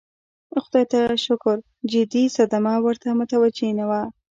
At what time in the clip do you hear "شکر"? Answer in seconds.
1.25-1.57